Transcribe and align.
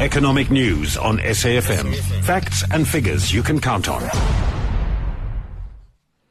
Economic 0.00 0.50
news 0.50 0.96
on 0.96 1.18
SAFM. 1.18 1.94
Facts 2.24 2.64
and 2.72 2.86
figures 2.86 3.32
you 3.32 3.44
can 3.44 3.60
count 3.60 3.88
on. 3.88 4.02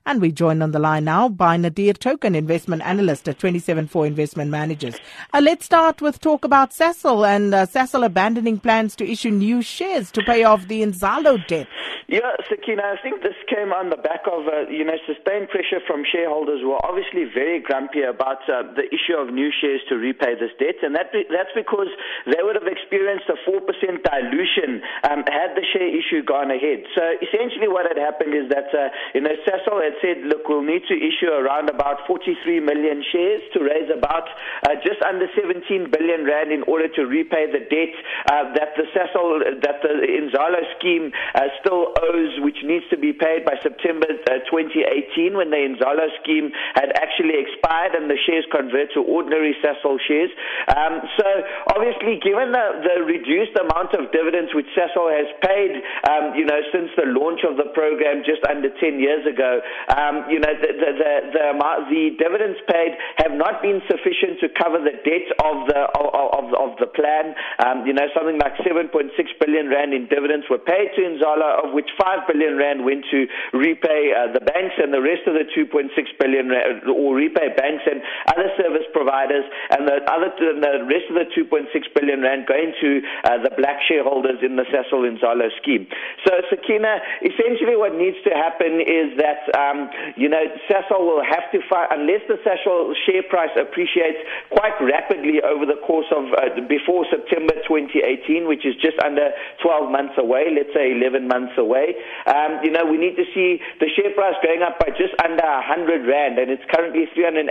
And 0.05 0.19
we 0.19 0.33
join 0.33 0.61
on 0.61 0.71
the 0.71 0.79
line 0.79 1.05
now 1.05 1.29
by 1.29 1.55
Nadir 1.55 1.93
Thokan, 1.93 2.35
investment 2.35 2.81
analyst 2.81 3.29
at 3.29 3.39
27Four 3.39 4.05
Investment 4.05 4.51
Managers. 4.51 4.95
Uh, 5.33 5.39
let's 5.41 5.63
start 5.63 6.01
with 6.01 6.19
talk 6.19 6.43
about 6.43 6.71
Sasol 6.71 7.25
and 7.25 7.55
uh, 7.55 7.65
Sasol 7.65 8.05
abandoning 8.05 8.59
plans 8.59 8.97
to 8.97 9.09
issue 9.09 9.31
new 9.31 9.61
shares 9.61 10.11
to 10.11 10.21
pay 10.23 10.43
off 10.43 10.67
the 10.67 10.81
Inzalo 10.81 11.39
debt. 11.47 11.67
Yeah, 12.11 12.35
Sakina, 12.49 12.83
I 12.83 12.99
think 13.01 13.23
this 13.23 13.39
came 13.47 13.71
on 13.71 13.89
the 13.89 13.95
back 13.95 14.27
of, 14.27 14.43
uh, 14.43 14.67
you 14.67 14.83
know, 14.83 14.99
sustained 15.07 15.47
pressure 15.47 15.79
from 15.87 16.03
shareholders 16.03 16.59
who 16.59 16.75
are 16.75 16.83
obviously 16.83 17.23
very 17.23 17.63
grumpy 17.63 18.03
about 18.03 18.43
uh, 18.51 18.67
the 18.75 18.83
issue 18.91 19.15
of 19.15 19.31
new 19.31 19.55
shares 19.55 19.79
to 19.87 19.95
repay 19.95 20.35
this 20.35 20.51
debt. 20.59 20.83
And 20.83 20.99
that 20.99 21.15
be, 21.15 21.23
that's 21.31 21.55
because 21.55 21.87
they 22.27 22.43
would 22.43 22.59
have 22.59 22.67
experienced 22.67 23.31
a 23.31 23.39
4% 23.47 23.55
dilution 24.03 24.83
um, 25.07 25.23
had 25.31 25.55
the 25.55 25.63
share 25.63 25.87
issue 25.87 26.27
gone 26.27 26.51
ahead. 26.51 26.83
So 26.91 27.01
essentially 27.23 27.71
what 27.71 27.87
had 27.87 27.95
happened 27.95 28.35
is 28.35 28.51
that, 28.51 28.67
uh, 28.75 28.91
you 29.15 29.23
know, 29.23 29.33
Sasol 29.47 29.79
had 29.79 29.92
said, 30.01 30.23
look, 30.25 30.47
we'll 30.47 30.63
need 30.63 30.83
to 30.89 30.95
issue 30.95 31.29
around 31.29 31.69
about 31.69 32.05
43 32.07 32.59
million 32.59 33.03
shares 33.11 33.41
to 33.53 33.59
raise 33.61 33.89
about 33.91 34.27
uh, 34.65 34.75
just 34.81 35.01
under 35.01 35.27
17 35.35 35.91
billion 35.91 36.25
rand 36.25 36.51
in 36.51 36.63
order 36.63 36.87
to 36.87 37.05
repay 37.05 37.51
the 37.51 37.61
debt 37.67 37.93
uh, 38.29 38.53
that 38.53 38.73
the 38.77 38.85
Sasol, 38.95 39.61
that 39.61 39.81
the 39.81 39.93
Inzalo 40.05 40.61
scheme 40.79 41.11
uh, 41.35 41.49
still 41.61 41.93
owes, 41.99 42.33
which 42.41 42.57
needs 42.63 42.85
to 42.89 42.97
be 42.97 43.13
paid 43.13 43.45
by 43.45 43.57
September 43.61 44.07
uh, 44.29 44.41
2018 44.49 45.35
when 45.37 45.49
the 45.49 45.59
Inzalo 45.59 46.07
scheme 46.21 46.51
had 46.75 46.91
actually 46.97 47.37
expired 47.37 47.95
and 47.95 48.09
the 48.09 48.17
shares 48.25 48.45
convert 48.51 48.93
to 48.93 49.01
ordinary 49.01 49.55
Sasol 49.63 49.97
shares. 50.07 50.31
Um, 50.71 51.01
so 51.19 51.27
obviously, 51.75 52.19
given 52.23 52.51
the, 52.51 52.65
the 52.81 52.95
reduced 53.03 53.55
amount 53.59 53.93
of 53.93 54.11
dividends 54.11 54.53
which 54.53 54.67
Sasol 54.77 55.11
has 55.11 55.29
paid, 55.41 55.81
um, 56.09 56.35
you 56.35 56.45
know, 56.45 56.61
since 56.71 56.89
the 56.95 57.07
launch 57.09 57.41
of 57.43 57.57
the 57.57 57.69
program 57.73 58.23
just 58.25 58.41
under 58.49 58.69
10 58.69 58.99
years 58.99 59.25
ago, 59.25 59.61
um, 59.91 60.25
you 60.29 60.39
know, 60.39 60.53
the, 60.53 60.71
the, 60.73 60.91
the, 60.95 61.13
the, 61.33 61.45
the 61.89 62.03
dividends 62.15 62.59
paid 62.69 62.95
have 63.23 63.33
not 63.35 63.61
been 63.61 63.81
sufficient 63.89 64.39
to 64.39 64.47
cover 64.55 64.79
the 64.79 64.95
debt 65.03 65.27
of 65.43 65.67
the, 65.67 65.81
of, 65.99 66.07
of, 66.31 66.45
of 66.55 66.69
the 66.79 66.87
plan. 66.87 67.35
Um, 67.63 67.85
you 67.85 67.93
know, 67.93 68.07
something 68.15 68.39
like 68.39 68.55
7.6 68.63 69.11
billion 69.39 69.69
rand 69.69 69.93
in 69.93 70.07
dividends 70.07 70.45
were 70.49 70.61
paid 70.61 70.93
to 70.95 71.01
Inzalo, 71.01 71.67
of 71.67 71.73
which 71.73 71.89
5 71.99 72.27
billion 72.27 72.57
rand 72.57 72.85
went 72.85 73.05
to 73.11 73.27
repay 73.53 74.13
uh, 74.13 74.31
the 74.31 74.43
banks 74.43 74.75
and 74.77 74.93
the 74.93 75.01
rest 75.01 75.25
of 75.27 75.33
the 75.33 75.45
2.6 75.51 75.89
billion 76.19 76.49
rand, 76.49 76.87
or 76.87 77.15
repay 77.15 77.51
banks 77.57 77.83
and 77.89 78.01
other 78.31 78.49
service 78.59 78.85
providers 78.93 79.45
and 79.71 79.87
the 79.87 80.03
other, 80.07 80.29
the 80.37 80.85
rest 80.85 81.07
of 81.09 81.17
the 81.17 81.27
2.6 81.33 81.67
billion 81.95 82.21
rand 82.21 82.45
going 82.45 82.73
to 82.81 83.01
uh, 83.25 83.41
the 83.41 83.51
black 83.57 83.81
shareholders 83.87 84.39
in 84.45 84.55
the 84.55 84.65
Sasol 84.69 85.09
Inzalo 85.09 85.49
scheme. 85.61 85.87
So, 86.25 86.33
Sakina, 86.49 87.01
essentially 87.25 87.75
what 87.75 87.95
needs 87.95 88.17
to 88.27 88.31
happen 88.35 88.77
is 88.83 89.17
that 89.17 89.41
um, 89.57 89.72
um, 89.73 89.89
you 90.15 90.29
know, 90.29 90.43
Sasol 90.69 91.01
will 91.01 91.25
have 91.25 91.49
to 91.51 91.59
fight, 91.69 91.89
unless 91.89 92.21
the 92.29 92.37
Sasol 92.45 92.93
share 93.05 93.23
price 93.25 93.51
appreciates 93.57 94.21
quite 94.53 94.77
rapidly 94.77 95.41
over 95.41 95.65
the 95.65 95.81
course 95.81 96.07
of 96.13 96.29
uh, 96.37 96.61
before 96.69 97.05
September 97.09 97.53
2018, 97.65 98.47
which 98.47 98.65
is 98.65 98.77
just 98.77 98.97
under 99.01 99.33
12 99.65 99.89
months 99.89 100.13
away, 100.17 100.53
let's 100.53 100.69
say 100.73 100.93
11 100.93 101.27
months 101.27 101.57
away. 101.57 101.97
Um, 102.29 102.61
you 102.61 102.71
know, 102.71 102.85
we 102.85 102.97
need 103.01 103.17
to 103.17 103.25
see 103.33 103.57
the 103.81 103.89
share 103.97 104.13
price 104.13 104.37
going 104.45 104.61
up 104.61 104.77
by 104.77 104.93
just 104.93 105.17
under 105.25 105.43
100 105.43 106.05
Rand, 106.05 106.37
and 106.37 106.53
it's 106.53 106.63
currently 106.69 107.09
389 107.17 107.49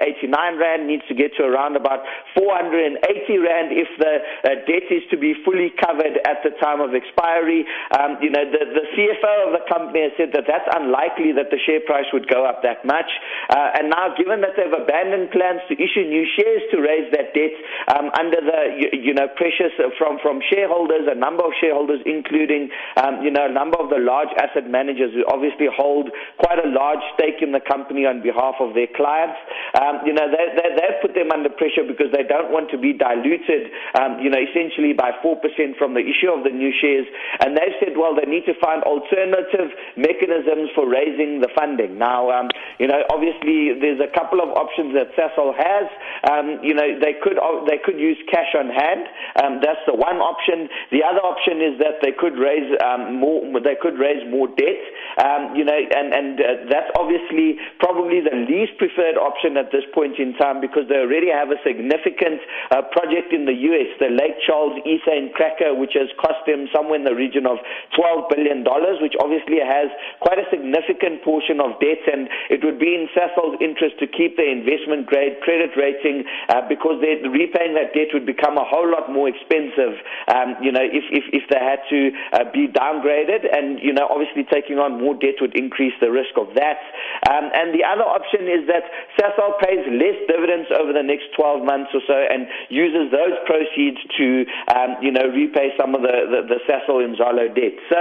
Rand, 0.58 0.86
needs 0.86 1.04
to 1.10 1.14
get 1.14 1.34
to 1.36 1.42
around 1.42 1.74
about 1.74 2.06
480 2.38 3.02
Rand 3.42 3.74
if 3.74 3.90
the 3.98 4.22
uh, 4.46 4.62
debt 4.70 4.86
is 4.90 5.02
to 5.10 5.18
be 5.18 5.34
fully 5.42 5.74
covered 5.82 6.22
at 6.22 6.42
the 6.46 6.54
time 6.62 6.78
of 6.80 6.94
expiry. 6.94 7.66
Um, 7.98 8.18
you 8.22 8.30
know, 8.30 8.46
the, 8.46 8.62
the 8.70 8.84
CFO 8.94 9.50
of 9.50 9.52
the 9.58 9.64
company 9.66 10.06
has 10.06 10.14
said 10.16 10.30
that 10.36 10.46
that's 10.46 10.68
unlikely 10.70 11.32
that 11.34 11.50
the 11.50 11.58
share 11.58 11.80
price 11.82 12.06
would 12.12 12.28
go 12.28 12.44
up 12.44 12.62
that 12.62 12.84
much. 12.84 13.08
Uh, 13.50 13.78
and 13.80 13.90
now, 13.90 14.14
given 14.16 14.40
that 14.40 14.54
they've 14.56 14.72
abandoned 14.72 15.30
plans 15.32 15.60
to 15.68 15.74
issue 15.74 16.04
new 16.06 16.24
shares 16.36 16.62
to 16.70 16.80
raise 16.80 17.10
that 17.12 17.34
debt 17.34 17.54
um, 17.96 18.10
under 18.18 18.40
the 18.40 18.60
you, 18.78 18.88
you, 19.10 19.14
know 19.14 19.28
pressures 19.36 19.72
from 19.98 20.18
from 20.22 20.40
shareholders, 20.52 21.08
a 21.08 21.14
number 21.14 21.44
of 21.44 21.52
shareholders, 21.60 22.00
including 22.06 22.70
um, 22.96 23.22
you 23.22 23.30
know 23.30 23.46
a 23.46 23.52
number 23.52 23.76
of 23.78 23.90
the 23.90 23.98
large 23.98 24.30
asset 24.38 24.68
managers 24.68 25.12
who 25.14 25.24
obviously 25.28 25.66
hold 25.68 26.10
quite 26.38 26.58
a 26.60 26.68
large 26.68 27.02
stake 27.14 27.40
in 27.40 27.52
the 27.52 27.60
company 27.60 28.06
on 28.06 28.22
behalf 28.22 28.56
of 28.60 28.74
their 28.74 28.88
clients. 28.94 29.38
Um, 29.78 30.04
you 30.06 30.12
know 30.12 30.28
they, 30.28 30.44
they 30.56 30.68
they've 30.76 31.00
put 31.00 31.14
them 31.14 31.32
under 31.32 31.50
pressure 31.50 31.84
because 31.86 32.12
they 32.12 32.24
don't 32.24 32.52
want 32.52 32.70
to 32.70 32.78
be 32.78 32.92
diluted. 32.92 33.72
Um, 33.98 34.20
you 34.20 34.30
know 34.30 34.40
essentially 34.40 34.92
by 34.92 35.12
four 35.22 35.36
percent 35.40 35.76
from 35.78 35.94
the 35.94 36.04
issue 36.04 36.30
of 36.30 36.44
the 36.44 36.52
new 36.52 36.72
shares, 36.72 37.06
and 37.40 37.56
they've 37.56 37.76
said 37.80 37.96
well 37.96 38.14
they 38.14 38.28
need 38.28 38.44
to 38.46 38.56
find 38.60 38.82
alternative 38.84 39.72
mechanisms 39.96 40.70
for 40.74 40.88
raising 40.88 41.40
the 41.40 41.48
funding. 41.54 41.98
Now, 42.02 42.34
um, 42.34 42.50
you 42.82 42.90
know, 42.90 42.98
obviously 43.14 43.78
there's 43.78 44.02
a 44.02 44.10
couple 44.10 44.42
of 44.42 44.50
options 44.58 44.90
that 44.98 45.14
Sasol 45.14 45.54
has. 45.54 45.86
Um, 46.26 46.58
you 46.66 46.74
know, 46.74 46.98
they 46.98 47.14
could 47.22 47.38
uh, 47.38 47.62
they 47.62 47.78
could 47.78 47.94
use 47.94 48.18
cash 48.26 48.58
on 48.58 48.66
hand. 48.74 49.06
Um, 49.38 49.62
that's 49.62 49.78
the 49.86 49.94
one 49.94 50.18
option. 50.18 50.66
The 50.90 51.06
other 51.06 51.22
option 51.22 51.62
is 51.62 51.78
that 51.78 52.02
they 52.02 52.10
could 52.10 52.34
raise 52.34 52.66
um, 52.82 53.22
more. 53.22 53.46
They 53.62 53.78
could 53.78 54.02
raise 54.02 54.26
more 54.26 54.50
debt. 54.50 54.82
Um, 55.22 55.54
you 55.54 55.62
know, 55.62 55.78
and 55.78 56.10
and 56.10 56.34
uh, 56.42 56.44
that's 56.66 56.90
obviously 56.98 57.62
probably 57.78 58.18
the 58.18 58.34
least 58.50 58.74
preferred 58.82 59.14
option 59.14 59.54
at 59.54 59.70
this 59.70 59.86
point 59.94 60.18
in 60.18 60.34
time 60.34 60.58
because 60.58 60.90
they 60.90 60.98
already 60.98 61.30
have 61.30 61.54
a 61.54 61.60
significant 61.62 62.42
uh, 62.74 62.82
project 62.90 63.30
in 63.30 63.46
the 63.46 63.54
U.S., 63.70 63.94
the 64.02 64.10
Lake 64.10 64.42
Charles 64.42 64.74
ethane 64.82 65.30
cracker, 65.30 65.70
which 65.70 65.94
has 65.94 66.10
cost 66.18 66.42
them 66.50 66.66
somewhere 66.74 66.98
in 66.98 67.06
the 67.06 67.14
region 67.14 67.46
of 67.46 67.62
12 67.94 68.26
billion 68.26 68.66
dollars, 68.66 68.98
which 68.98 69.14
obviously 69.22 69.62
has 69.62 69.86
quite 70.18 70.42
a 70.42 70.46
significant 70.50 71.22
portion 71.22 71.62
of 71.62 71.78
debt 71.78 71.91
debt, 71.92 72.02
and 72.12 72.28
it 72.48 72.64
would 72.64 72.78
be 72.78 72.94
in 72.96 73.08
Sasol's 73.12 73.60
interest 73.60 73.98
to 74.00 74.06
keep 74.06 74.36
their 74.36 74.48
investment 74.48 75.06
grade 75.06 75.40
credit 75.42 75.76
rating 75.76 76.24
uh, 76.48 76.64
because 76.68 77.00
repaying 77.00 77.74
that 77.76 77.92
debt 77.92 78.08
would 78.12 78.26
become 78.26 78.56
a 78.56 78.64
whole 78.64 78.88
lot 78.88 79.12
more 79.12 79.28
expensive. 79.28 80.00
Um, 80.28 80.56
you 80.62 80.72
know, 80.72 80.82
if, 80.82 81.04
if 81.12 81.24
if 81.32 81.44
they 81.50 81.60
had 81.60 81.84
to 81.90 82.00
uh, 82.32 82.44
be 82.52 82.68
downgraded, 82.68 83.44
and 83.52 83.78
you 83.80 83.92
know, 83.92 84.08
obviously 84.08 84.44
taking 84.48 84.78
on 84.78 85.00
more 85.00 85.14
debt 85.14 85.36
would 85.40 85.56
increase 85.56 85.94
the 86.00 86.10
risk 86.10 86.36
of 86.36 86.54
that. 86.56 86.80
Um, 87.22 87.54
and 87.54 87.70
the 87.70 87.86
other 87.86 88.02
option 88.02 88.50
is 88.50 88.66
that 88.66 88.82
Sasol 89.14 89.54
pays 89.62 89.86
less 89.94 90.18
dividends 90.26 90.66
over 90.74 90.90
the 90.90 91.06
next 91.06 91.30
12 91.38 91.62
months 91.62 91.94
or 91.94 92.02
so, 92.02 92.18
and 92.18 92.50
uses 92.66 93.14
those 93.14 93.38
proceeds 93.46 94.02
to 94.18 94.42
um, 94.74 94.98
you 94.98 95.14
know 95.14 95.30
repay 95.30 95.70
some 95.78 95.94
of 95.94 96.02
the 96.02 96.16
the, 96.26 96.40
the 96.50 96.58
Sasol 96.66 96.98
Inzalo 96.98 97.46
debt. 97.54 97.78
So, 97.86 98.00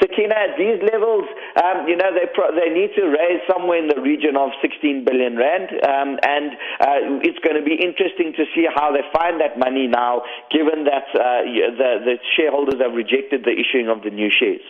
Sakina, 0.00 0.36
at 0.36 0.60
these 0.60 0.84
levels, 0.84 1.24
um, 1.64 1.88
you 1.88 1.96
know, 1.96 2.12
they 2.12 2.28
pro- 2.28 2.52
they 2.52 2.68
need 2.68 2.92
to 2.96 3.08
raise 3.08 3.40
somewhere 3.48 3.80
in 3.80 3.88
the 3.88 4.00
region 4.00 4.36
of 4.36 4.52
16 4.60 5.04
billion 5.04 5.36
rand, 5.36 5.72
um, 5.88 6.20
and 6.22 6.52
uh, 6.80 7.24
it's 7.24 7.40
going 7.40 7.56
to 7.56 7.64
be 7.64 7.74
interesting 7.74 8.36
to 8.36 8.44
see 8.54 8.68
how 8.68 8.92
they 8.92 9.04
find 9.16 9.40
that 9.40 9.58
money 9.58 9.86
now, 9.86 10.22
given 10.52 10.84
that 10.84 11.08
uh, 11.16 11.48
the, 11.48 11.90
the 12.04 12.16
shareholders 12.36 12.80
have 12.80 12.92
rejected 12.92 13.44
the 13.44 13.54
issuing 13.56 13.88
of 13.88 14.02
the 14.04 14.10
new 14.10 14.28
shares. 14.28 14.60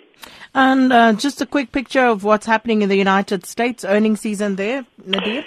And 0.55 0.93
uh, 0.93 1.13
just 1.13 1.41
a 1.41 1.47
quick 1.47 1.73
picture 1.73 2.05
of 2.05 2.25
what's 2.25 2.47
happening 2.47 2.83
in 2.83 2.89
the 2.89 2.97
United 2.97 3.47
States 3.47 3.85
earnings 3.89 4.21
season 4.21 4.57
there, 4.57 4.85
Nadir. 5.05 5.45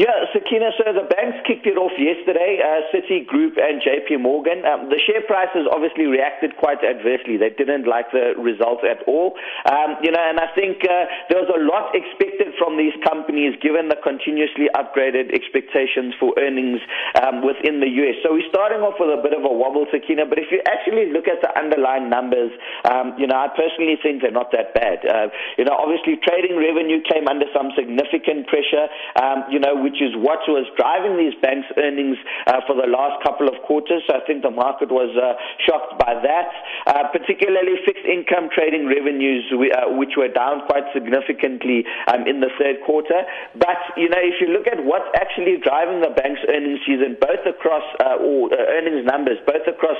Yeah, 0.00 0.24
Sakina, 0.32 0.72
so 0.80 0.96
the 0.96 1.04
banks 1.12 1.44
kicked 1.44 1.68
it 1.68 1.76
off 1.76 1.92
yesterday, 2.00 2.56
uh, 2.56 2.88
Citigroup 2.88 3.60
and 3.60 3.84
JP 3.84 4.24
Morgan. 4.24 4.64
Um, 4.64 4.88
the 4.88 4.96
share 4.96 5.20
prices 5.28 5.68
obviously 5.68 6.08
reacted 6.08 6.56
quite 6.56 6.80
adversely. 6.80 7.36
They 7.36 7.52
didn't 7.52 7.84
like 7.84 8.08
the 8.08 8.32
results 8.40 8.80
at 8.80 9.04
all. 9.04 9.36
Um, 9.68 10.00
you 10.00 10.08
know, 10.08 10.24
and 10.24 10.40
I 10.40 10.48
think 10.56 10.80
uh, 10.88 11.04
there 11.28 11.36
was 11.44 11.52
a 11.52 11.60
lot 11.60 11.92
expected 11.92 12.56
from 12.56 12.80
these 12.80 12.96
companies 13.04 13.60
given 13.60 13.92
the 13.92 14.00
continuously 14.00 14.72
upgraded 14.72 15.36
expectations 15.36 16.16
for 16.16 16.32
earnings 16.40 16.80
um, 17.20 17.44
within 17.44 17.84
the 17.84 17.92
US. 18.00 18.24
So 18.24 18.32
we're 18.32 18.48
starting 18.48 18.80
off 18.80 18.96
with 18.96 19.12
a 19.12 19.20
bit 19.20 19.36
of 19.36 19.44
a 19.44 19.52
wobble, 19.52 19.84
Sakina, 19.92 20.24
but 20.24 20.40
if 20.40 20.48
you 20.48 20.64
actually 20.64 21.12
look 21.12 21.28
at 21.28 21.44
the 21.44 21.52
underlying 21.52 22.08
numbers, 22.08 22.56
um, 22.88 23.20
you 23.20 23.28
know, 23.28 23.36
I 23.36 23.52
personally 23.52 24.00
think 24.00 24.24
they're 24.24 24.32
not 24.32 24.48
that 24.56 24.72
bad. 24.72 25.04
Uh, 25.04 25.28
you 25.60 25.68
know, 25.68 25.76
obviously 25.76 26.16
trading 26.24 26.56
revenue 26.56 27.04
came 27.04 27.28
under 27.28 27.52
some 27.52 27.68
significant 27.76 28.48
pressure. 28.48 28.88
Um, 29.20 29.44
you 29.52 29.60
know, 29.60 29.89
which 29.90 29.98
is 29.98 30.14
what 30.14 30.38
was 30.46 30.70
driving 30.78 31.18
these 31.18 31.34
banks' 31.42 31.66
earnings 31.74 32.14
uh, 32.46 32.62
for 32.62 32.78
the 32.78 32.86
last 32.86 33.18
couple 33.26 33.50
of 33.50 33.58
quarters. 33.66 34.06
So 34.06 34.14
I 34.14 34.22
think 34.22 34.46
the 34.46 34.54
market 34.54 34.86
was 34.86 35.10
uh, 35.18 35.34
shocked 35.66 35.98
by 35.98 36.14
that, 36.14 36.48
uh, 36.86 37.10
particularly 37.10 37.74
fixed 37.82 38.06
income 38.06 38.54
trading 38.54 38.86
revenues, 38.86 39.50
uh, 39.50 39.90
which 39.98 40.14
were 40.14 40.30
down 40.30 40.62
quite 40.70 40.86
significantly 40.94 41.82
um, 42.06 42.22
in 42.30 42.38
the 42.38 42.54
third 42.54 42.86
quarter. 42.86 43.26
But, 43.58 43.82
you 43.98 44.06
know, 44.06 44.22
if 44.22 44.38
you 44.38 44.54
look 44.54 44.70
at 44.70 44.78
what's 44.86 45.10
actually 45.18 45.58
driving 45.58 46.06
the 46.06 46.14
bank's 46.14 46.46
earnings 46.46 46.86
season, 46.86 47.18
both 47.18 47.42
across, 47.42 47.82
uh, 47.98 48.22
or 48.22 48.54
uh, 48.54 48.78
earnings 48.78 49.02
numbers, 49.02 49.42
both 49.42 49.66
across 49.66 49.98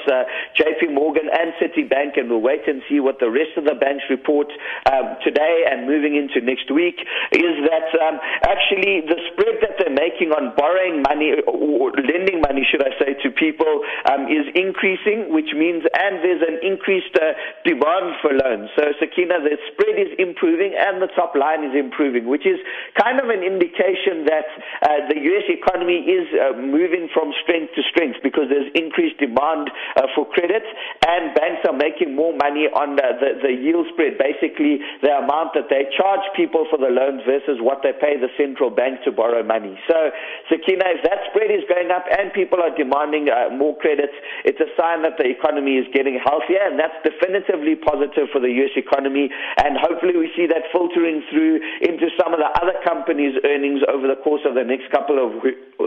JP 0.55 0.95
Morgan 0.95 1.27
and 1.27 1.51
Citibank, 1.59 2.15
and 2.15 2.31
we'll 2.31 2.45
wait 2.47 2.63
and 2.71 2.79
see 2.87 3.03
what 3.03 3.19
the 3.19 3.27
rest 3.27 3.59
of 3.59 3.67
the 3.67 3.75
banks 3.75 4.07
report 4.07 4.47
um, 4.87 5.19
today 5.27 5.67
and 5.67 5.91
moving 5.91 6.15
into 6.15 6.39
next 6.39 6.71
week, 6.71 7.03
is 7.35 7.55
that 7.67 7.91
um, 7.99 8.23
actually 8.47 9.03
the 9.03 9.19
spread 9.33 9.59
that 9.67 9.70
that 9.71 9.87
they're 9.87 9.95
making 9.95 10.33
on 10.33 10.55
borrowing 10.57 11.03
money 11.03 11.35
or 11.47 11.93
lending 11.95 12.41
money, 12.41 12.67
should 12.67 12.83
I 12.83 12.91
say, 12.99 13.15
to 13.15 13.29
people 13.41 13.81
um, 14.05 14.29
is 14.29 14.45
increasing, 14.53 15.33
which 15.33 15.57
means, 15.57 15.83
and 15.97 16.21
there's 16.21 16.45
an 16.45 16.61
increased 16.61 17.17
uh, 17.17 17.33
demand 17.65 18.21
for 18.21 18.37
loans. 18.37 18.69
So, 18.77 18.93
Sakina, 19.01 19.41
the 19.41 19.57
spread 19.73 19.97
is 19.97 20.13
improving 20.21 20.77
and 20.77 21.01
the 21.01 21.09
top 21.17 21.33
line 21.33 21.65
is 21.65 21.73
improving, 21.73 22.29
which 22.29 22.45
is 22.45 22.61
kind 23.01 23.17
of 23.17 23.33
an 23.33 23.41
indication 23.41 24.29
that 24.29 24.45
uh, 24.85 25.09
the 25.09 25.17
U.S. 25.33 25.49
economy 25.49 26.05
is 26.05 26.29
uh, 26.37 26.53
moving 26.61 27.09
from 27.17 27.33
strength 27.41 27.73
to 27.75 27.83
strength 27.89 28.21
because 28.21 28.53
there's 28.53 28.69
increased 28.77 29.17
demand 29.17 29.73
uh, 29.97 30.05
for 30.13 30.29
credit 30.29 30.63
and 31.09 31.33
banks 31.33 31.65
are 31.65 31.77
making 31.77 32.13
more 32.13 32.37
money 32.37 32.69
on 32.69 33.01
the, 33.01 33.41
the, 33.41 33.53
yield 33.57 33.89
spread, 33.97 34.21
basically 34.21 34.85
the 35.01 35.11
amount 35.17 35.57
that 35.57 35.73
they 35.73 35.89
charge 35.97 36.23
people 36.37 36.69
for 36.69 36.77
the 36.77 36.93
loans 36.93 37.25
versus 37.25 37.57
what 37.65 37.81
they 37.81 37.97
pay 37.97 38.21
the 38.21 38.29
central 38.37 38.69
bank 38.69 39.01
to 39.05 39.11
borrow 39.11 39.41
money. 39.43 39.79
So, 39.89 40.13
Sakina, 40.53 40.85
if 40.93 41.01
that 41.09 41.25
spread 41.33 41.49
is 41.49 41.65
going 41.71 41.89
up 41.91 42.05
and 42.11 42.33
people 42.33 42.61
are 42.61 42.75
demanding 42.75 43.30
uh, 43.31 43.55
more 43.55 43.79
credits, 43.79 44.13
it's 44.45 44.61
a 44.61 44.69
sign 44.75 45.03
that 45.03 45.17
the 45.17 45.31
economy 45.31 45.79
is 45.79 45.87
getting 45.95 46.19
healthier, 46.19 46.61
and 46.61 46.79
that's 46.79 46.99
definitively 47.07 47.79
positive 47.79 48.29
for 48.35 48.43
the 48.43 48.51
U.S. 48.67 48.75
economy. 48.77 49.31
And 49.63 49.79
hopefully, 49.79 50.19
we 50.19 50.29
see 50.35 50.51
that 50.51 50.67
filtering 50.75 51.23
through 51.31 51.63
into 51.81 52.11
some 52.19 52.35
of 52.35 52.41
the 52.43 52.51
other 52.59 52.75
companies' 52.85 53.39
earnings 53.47 53.81
over 53.87 54.11
the 54.11 54.19
course 54.21 54.43
of 54.45 54.55
the 54.59 54.65
next 54.65 54.91
couple 54.91 55.23
of 55.23 55.31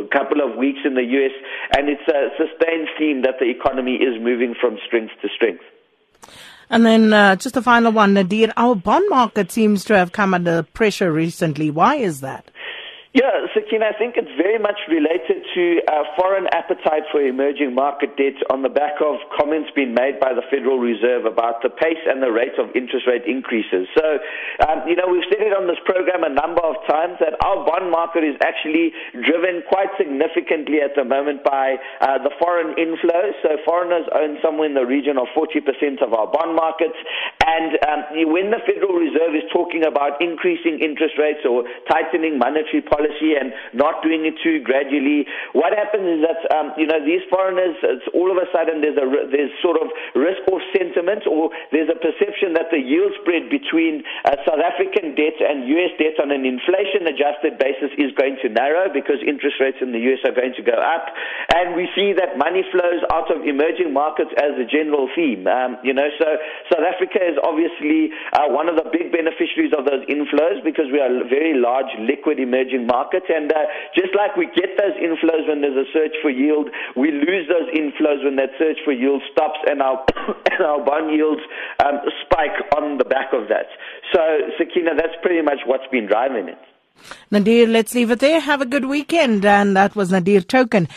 couple 0.10 0.40
of 0.40 0.58
weeks 0.58 0.80
in 0.86 0.96
the 0.96 1.04
U.S. 1.04 1.36
And 1.76 1.90
it's 1.90 2.08
a 2.08 2.32
sustained 2.40 2.88
theme 2.98 3.22
that 3.24 3.38
the 3.40 3.52
economy 3.52 4.00
is 4.00 4.16
moving 4.22 4.56
from 4.56 4.80
strength 4.88 5.14
to 5.22 5.30
strength. 5.36 5.64
And 6.70 6.86
then 6.86 7.14
uh, 7.14 7.36
just 7.36 7.58
a 7.58 7.62
final 7.62 7.92
one, 7.92 8.14
Nadir. 8.14 8.52
Our 8.58 8.76
bond 8.76 9.06
market 9.10 9.52
seems 9.52 9.84
to 9.86 9.96
have 9.96 10.12
come 10.12 10.34
under 10.34 10.64
pressure 10.64 11.12
recently. 11.12 11.70
Why 11.70 11.96
is 11.96 12.22
that? 12.22 12.50
Yeah, 13.14 13.46
Sakina, 13.54 13.94
I 13.94 13.98
think 14.02 14.18
it's 14.18 14.34
very 14.42 14.58
much 14.58 14.90
related 14.90 15.46
to 15.54 15.64
uh, 15.86 16.02
foreign 16.18 16.50
appetite 16.50 17.06
for 17.14 17.22
emerging 17.22 17.78
market 17.78 18.18
debt 18.18 18.42
on 18.50 18.66
the 18.66 18.74
back 18.74 18.98
of 19.06 19.22
comments 19.38 19.70
being 19.78 19.94
made 19.94 20.18
by 20.18 20.34
the 20.34 20.42
Federal 20.50 20.82
Reserve 20.82 21.30
about 21.30 21.62
the 21.62 21.70
pace 21.70 22.02
and 22.10 22.26
the 22.26 22.34
rate 22.34 22.58
of 22.58 22.74
interest 22.74 23.06
rate 23.06 23.22
increases. 23.30 23.86
So, 23.94 24.18
um, 24.66 24.90
you 24.90 24.98
know, 24.98 25.06
we've 25.06 25.30
said 25.30 25.46
it 25.46 25.54
on 25.54 25.70
this 25.70 25.78
program 25.86 26.26
a 26.26 26.34
number 26.34 26.66
of 26.66 26.74
times 26.90 27.22
that 27.22 27.38
our 27.46 27.62
bond 27.62 27.94
market 27.94 28.26
is 28.26 28.34
actually 28.42 28.98
driven 29.14 29.62
quite 29.70 29.94
significantly 29.94 30.82
at 30.82 30.98
the 30.98 31.06
moment 31.06 31.46
by 31.46 31.78
uh, 32.02 32.18
the 32.18 32.34
foreign 32.42 32.74
inflow. 32.82 33.30
So, 33.46 33.62
foreigners 33.62 34.10
own 34.10 34.42
somewhere 34.42 34.66
in 34.66 34.74
the 34.74 34.90
region 34.90 35.22
of 35.22 35.30
40% 35.38 35.62
of 36.02 36.18
our 36.18 36.34
bond 36.34 36.58
markets. 36.58 36.98
And 37.54 37.78
um, 37.86 38.02
when 38.34 38.50
the 38.50 38.62
Federal 38.66 38.98
Reserve 38.98 39.38
is 39.38 39.46
talking 39.54 39.86
about 39.86 40.18
increasing 40.18 40.82
interest 40.82 41.22
rates 41.22 41.46
or 41.46 41.70
tightening 41.86 42.42
monetary 42.42 42.82
policy, 42.82 43.38
and 43.38 43.54
not 43.74 44.02
doing 44.02 44.26
it 44.26 44.36
too 44.42 44.60
gradually. 44.64 45.26
What 45.54 45.74
happens 45.74 46.20
is 46.20 46.22
that 46.26 46.42
um, 46.56 46.74
you 46.78 46.88
know 46.88 47.04
these 47.04 47.22
foreigners, 47.30 47.78
all 48.14 48.32
of 48.32 48.38
a 48.38 48.48
sudden 48.50 48.82
there's 48.82 48.98
a 48.98 49.08
there's 49.30 49.54
sort 49.62 49.78
of 49.78 49.92
risk-off 50.16 50.64
sentiment, 50.74 51.28
or 51.28 51.52
there's 51.72 51.90
a 51.90 52.00
perception 52.00 52.54
that 52.58 52.72
the 52.72 52.80
yield 52.80 53.14
spread 53.22 53.50
between 53.50 54.02
uh, 54.26 54.40
South 54.48 54.62
African 54.62 55.14
debt 55.14 55.38
and 55.44 55.68
U.S. 55.78 55.94
debt 56.00 56.18
on 56.22 56.32
an 56.32 56.48
inflation-adjusted 56.48 57.60
basis 57.60 57.92
is 58.00 58.12
going 58.18 58.40
to 58.42 58.50
narrow 58.50 58.90
because 58.90 59.22
interest 59.22 59.60
rates 59.60 59.78
in 59.82 59.92
the 59.92 60.02
U.S. 60.12 60.22
are 60.26 60.36
going 60.36 60.54
to 60.58 60.64
go 60.66 60.76
up, 60.76 61.12
and 61.54 61.76
we 61.76 61.90
see 61.94 62.14
that 62.18 62.38
money 62.38 62.66
flows 62.72 63.04
out 63.12 63.30
of 63.30 63.46
emerging 63.46 63.94
markets 63.94 64.32
as 64.40 64.56
a 64.58 64.66
general 64.66 65.10
theme. 65.14 65.46
Um, 65.46 65.78
you 65.84 65.94
know, 65.94 66.10
so 66.18 66.28
South 66.72 66.86
Africa 66.86 67.20
is 67.22 67.38
obviously 67.44 68.10
uh, 68.34 68.48
one 68.50 68.72
of 68.72 68.76
the 68.80 68.88
big 68.90 69.12
beneficiaries 69.12 69.76
of 69.78 69.86
those 69.86 70.02
inflows 70.08 70.64
because 70.64 70.88
we 70.92 71.00
are 71.04 71.12
very 71.28 71.54
large 71.54 71.92
liquid 72.00 72.40
emerging 72.40 72.88
markets. 72.88 73.28
And 73.30 73.52
uh, 73.52 73.68
just 73.94 74.16
like 74.16 74.36
we 74.40 74.48
get 74.56 74.80
those 74.80 74.96
inflows 74.98 75.48
when 75.48 75.62
there's 75.62 75.78
a 75.78 75.88
search 75.92 76.16
for 76.24 76.32
yield, 76.32 76.72
we 76.96 77.12
lose 77.12 77.46
those 77.52 77.68
inflows 77.76 78.24
when 78.24 78.36
that 78.40 78.56
search 78.58 78.80
for 78.84 78.92
yield 78.96 79.22
stops 79.32 79.60
and 79.68 79.82
our, 79.82 80.00
and 80.52 80.62
our 80.64 80.80
bond 80.84 81.12
yields 81.12 81.42
um, 81.84 82.00
spike 82.26 82.56
on 82.76 82.98
the 82.98 83.06
back 83.06 83.34
of 83.34 83.52
that. 83.52 83.68
So, 84.16 84.20
Sakina, 84.58 84.96
that's 84.96 85.16
pretty 85.22 85.42
much 85.42 85.60
what's 85.66 85.88
been 85.92 86.08
driving 86.08 86.48
it. 86.48 86.58
Nadir, 87.32 87.68
let's 87.68 87.94
leave 87.96 88.12
it 88.12 88.20
there. 88.20 88.40
Have 88.40 88.62
a 88.62 88.66
good 88.66 88.86
weekend. 88.86 89.46
And 89.46 89.76
that 89.76 89.96
was 89.96 90.12
Nadir 90.12 90.42
Thokan. 90.42 90.90